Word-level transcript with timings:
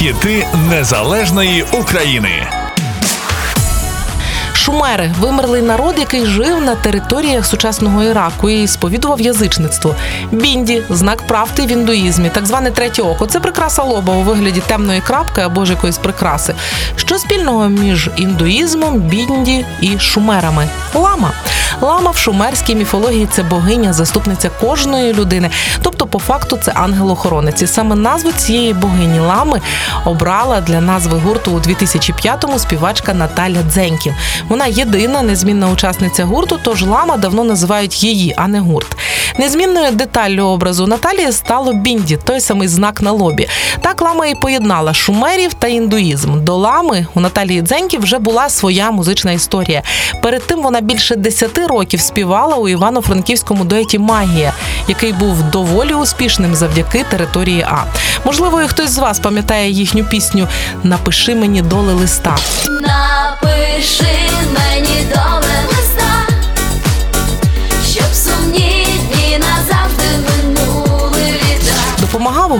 Хіти 0.00 0.46
незалежної 0.70 1.64
України. 1.72 2.46
Шумери 4.52 5.14
вимерлий 5.20 5.62
народ, 5.62 5.94
який 5.98 6.26
жив 6.26 6.60
на 6.60 6.74
територіях 6.74 7.46
сучасного 7.46 8.02
Іраку 8.02 8.50
і 8.50 8.68
сповідував 8.68 9.20
язичництво. 9.20 9.94
Бінді 10.30 10.82
знак 10.90 11.26
правди 11.26 11.62
в 11.62 11.70
індуїзмі, 11.70 12.30
так 12.30 12.46
зване 12.46 12.70
третє 12.70 13.02
око. 13.02 13.26
Це 13.26 13.40
прикраса 13.40 13.82
лоба 13.82 14.14
у 14.14 14.22
вигляді 14.22 14.60
темної 14.60 15.00
крапки 15.00 15.40
або 15.40 15.64
ж 15.64 15.72
якоїсь 15.72 15.98
прикраси. 15.98 16.54
Що 16.96 17.18
спільного 17.18 17.68
між 17.68 18.10
індуїзмом, 18.16 19.00
бінді 19.00 19.64
і 19.80 19.98
шумерами? 19.98 20.68
Лама. 20.94 21.32
Лама 21.80 22.10
в 22.10 22.16
шумерській 22.16 22.74
міфології 22.74 23.28
це 23.32 23.42
богиня, 23.42 23.92
заступниця 23.92 24.50
кожної 24.60 25.14
людини. 25.14 25.50
Тобто, 25.82 25.99
по 26.10 26.18
факту, 26.18 26.58
це 26.62 26.72
ангел-охоронець. 26.72 27.62
І 27.62 27.66
саме 27.66 27.96
назву 27.96 28.32
цієї 28.32 28.74
богині 28.74 29.20
лами 29.20 29.60
обрала 30.04 30.60
для 30.60 30.80
назви 30.80 31.18
гурту 31.18 31.50
у 31.50 31.58
2005-му 31.58 32.58
співачка 32.58 33.14
Наталя 33.14 33.62
Дзеньків. 33.62 34.14
Вона 34.48 34.66
єдина 34.66 35.22
незмінна 35.22 35.68
учасниця 35.68 36.24
гурту, 36.24 36.58
тож 36.62 36.82
лама 36.82 37.16
давно 37.16 37.44
називають 37.44 38.04
її, 38.04 38.34
а 38.36 38.48
не 38.48 38.60
гурт. 38.60 38.96
Незмінною 39.38 39.90
деталлю 39.90 40.42
образу 40.42 40.86
Наталії 40.86 41.32
стало 41.32 41.72
бінді, 41.72 42.18
той 42.24 42.40
самий 42.40 42.68
знак 42.68 43.02
на 43.02 43.12
лобі. 43.12 43.48
Так 43.80 44.02
лама 44.02 44.26
і 44.26 44.34
поєднала 44.34 44.94
шумерів 44.94 45.54
та 45.54 45.68
індуїзм. 45.68 46.44
До 46.44 46.56
лами 46.56 47.06
у 47.14 47.20
Наталії 47.20 47.62
Дзеньків 47.62 48.02
вже 48.02 48.18
була 48.18 48.48
своя 48.48 48.90
музична 48.90 49.32
історія. 49.32 49.82
Перед 50.22 50.46
тим 50.46 50.62
вона 50.62 50.80
більше 50.80 51.16
10 51.16 51.58
років 51.58 52.00
співала 52.00 52.56
у 52.56 52.68
івано-франківському 52.68 53.64
дуеті 53.64 53.98
Магія, 53.98 54.52
який 54.88 55.12
був 55.12 55.42
доволі 55.42 55.94
успішним 56.00 56.54
завдяки 56.54 57.04
території 57.10 57.62
А. 57.62 57.84
Можливо, 58.24 58.62
і 58.62 58.68
хтось 58.68 58.90
з 58.90 58.98
вас 58.98 59.18
пам'ятає 59.18 59.70
їхню 59.70 60.04
пісню 60.04 60.48
Напиши 60.82 61.34
мені 61.34 61.62
доли 61.62 61.94
листа. 61.94 62.36
Напиши 62.66 64.04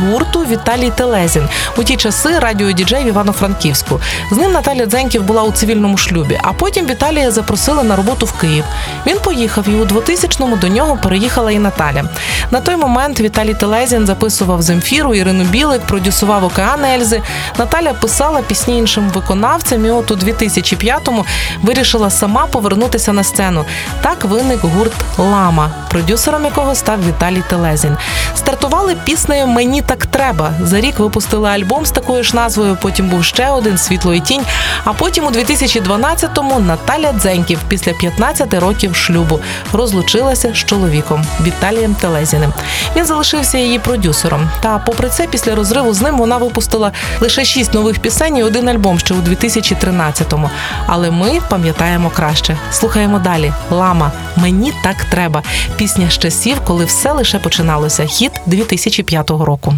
гурту 0.00 0.40
Віталій 0.40 0.90
Телезін 0.90 1.48
у 1.76 1.84
ті 1.84 1.96
часи 1.96 2.38
радіодіджей 2.38 3.04
в 3.04 3.06
Івано-Франківську. 3.06 4.00
З 4.32 4.36
ним 4.36 4.52
Наталя 4.52 4.86
Дзеньків 4.86 5.22
була 5.22 5.42
у 5.42 5.52
цивільному 5.52 5.96
шлюбі. 5.96 6.40
А 6.42 6.52
потім 6.52 6.86
Віталія 6.86 7.30
запросили 7.30 7.82
на 7.82 7.96
роботу 7.96 8.26
в 8.26 8.32
Київ. 8.32 8.64
Він 9.06 9.18
поїхав, 9.18 9.68
і 9.68 9.74
у 9.74 9.84
2000-му 9.84 10.56
до 10.56 10.68
нього 10.68 10.98
переїхала 11.02 11.52
і 11.52 11.58
Наталя. 11.58 12.04
На 12.50 12.60
той 12.60 12.76
момент 12.76 13.20
Віталій 13.20 13.54
Телезін 13.54 14.06
записував 14.06 14.62
Земфіру, 14.62 15.14
Ірину 15.14 15.44
Білик, 15.44 15.80
продюсував 15.80 16.44
Океан 16.44 16.84
Ельзи. 16.84 17.22
Наталя 17.58 17.92
писала 17.92 18.42
пісні 18.42 18.78
іншим 18.78 19.08
виконавцям. 19.08 19.86
І 19.86 19.90
от 19.90 20.10
у 20.10 20.14
2005-му 20.14 21.24
вирішила 21.62 22.10
сама 22.10 22.46
повернутися 22.46 23.12
на 23.12 23.24
сцену. 23.24 23.64
Так 24.02 24.24
виник 24.24 24.60
гурт 24.60 24.92
Лама, 25.18 25.70
продюсером 25.90 26.44
якого 26.44 26.74
став 26.74 26.98
Віталій 27.08 27.42
Телезін. 27.48 27.96
Стартували 28.34 28.96
піснею 29.04 29.46
Мені 29.46 29.82
так 29.82 30.06
треба. 30.06 30.52
За 30.62 30.80
рік 30.80 30.98
випустили 30.98 31.48
альбом 31.48 31.86
з 31.86 31.90
такою 31.90 32.24
ж 32.24 32.36
назвою. 32.36 32.76
Потім 32.82 33.08
був 33.08 33.24
ще 33.24 33.50
один 33.50 33.78
світло 33.78 34.14
і 34.14 34.20
тінь. 34.20 34.42
А 34.84 34.92
потім 34.92 35.24
у 35.26 35.30
2012-му 35.30 36.60
Наталя 36.60 37.12
Дзеньків 37.12 37.58
після 37.68 37.92
15 37.92 38.54
років 38.54 38.96
шлюбу 38.96 39.40
розлучилася 39.72 40.52
з 40.54 40.56
чоловіком 40.56 41.24
Віталієм 41.40 41.94
Телезіним. 41.94 42.52
Він 42.96 43.04
залишився 43.04 43.58
її 43.58 43.78
продюсером. 43.78 44.50
Та, 44.60 44.78
попри 44.78 45.08
це, 45.08 45.26
після 45.26 45.54
розриву 45.54 45.94
з 45.94 46.00
ним 46.00 46.18
вона 46.18 46.36
випустила 46.36 46.92
лише 47.20 47.44
шість 47.44 47.74
нових 47.74 47.98
пісень 47.98 48.36
і 48.36 48.42
один 48.42 48.68
альбом 48.68 48.98
ще 48.98 49.14
у 49.14 49.20
2013-му. 49.20 50.50
Але 50.86 51.10
ми 51.10 51.40
пам'ятаємо 51.48 52.10
краще. 52.10 52.56
Слухаємо 52.70 53.18
далі. 53.18 53.52
Лама. 53.70 54.12
Мені 54.36 54.72
так 54.84 55.04
треба. 55.04 55.42
Пісня 55.80 56.10
з 56.10 56.18
часів, 56.18 56.60
коли 56.64 56.84
все 56.84 57.12
лише 57.12 57.38
починалося. 57.38 58.06
Хіт 58.06 58.32
2005 58.46 59.30
року. 59.30 59.74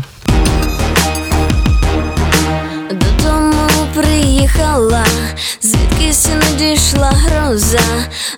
Додому 2.90 3.68
приїхала, 3.94 5.04
звідкись 5.60 6.28
надійшла 6.28 7.10
гроза. 7.10 7.80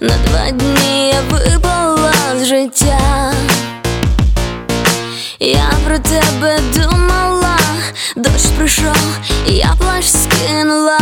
На 0.01 0.15
два 0.27 0.51
дні 0.51 1.09
я 1.09 1.21
випала 1.31 2.13
з 2.41 2.47
життя. 2.47 3.33
Я 5.41 5.71
про 5.87 5.99
тебе 5.99 6.61
думала, 6.77 7.59
дощ 8.17 8.47
прийшов, 8.57 9.19
я 9.47 9.75
плащ 9.79 10.07
скинула. 10.07 10.99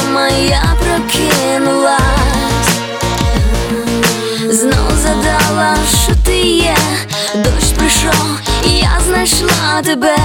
Десь 0.00 0.06
не 0.06 0.10
вдома 0.10 0.28
я 0.28 0.76
прокинулась, 0.80 1.98
знов 4.50 4.92
задала, 5.02 5.76
що 6.04 6.12
ти 6.24 6.40
є, 6.40 6.76
дощ 7.34 7.72
прийшов, 7.76 8.40
і 8.66 8.70
я 8.70 9.00
знайшла 9.06 9.82
тебе. 9.84 10.16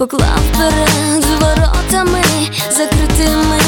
Поклав 0.00 0.40
перед 0.58 1.24
воротами 1.24 2.22
закритими, 2.70 3.60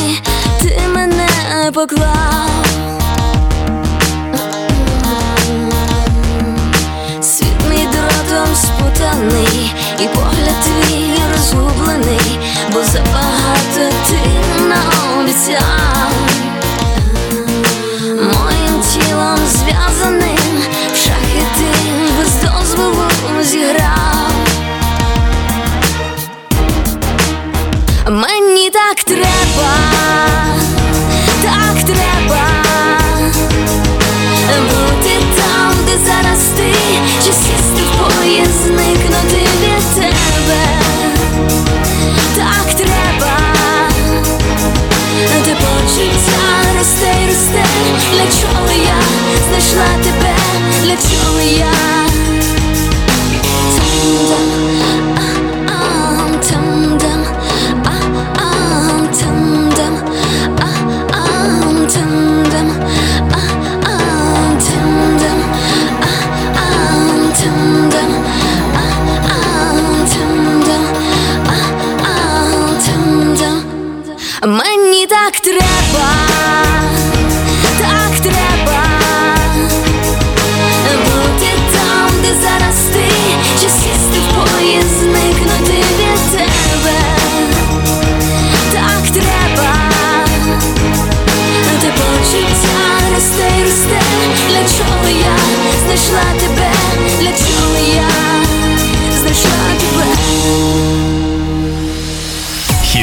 ти 0.63 0.81
мене 0.95 1.29
поклав. 1.75 2.51
Світ 7.21 7.57
мій 7.71 7.89
дротом 7.93 8.55
спутаний, 8.55 9.73
і 10.01 10.09
погляд 10.09 10.65
твій 10.65 11.12
почуття 45.83 46.79
росте 46.79 47.13
росте. 47.27 47.65
Для 48.13 48.27
чого 48.41 48.71
я 48.71 49.03
знайшла 49.49 50.03
тебе? 50.03 50.35
Для 50.83 50.97
чого 50.97 51.41
я? 51.41 51.82